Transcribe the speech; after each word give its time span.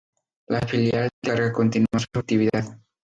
La 0.53 0.61
filial 0.61 1.03
de 1.11 1.29
carga 1.29 1.53
continúa 1.53 1.99
su 1.99 2.19
actividad. 2.19 2.75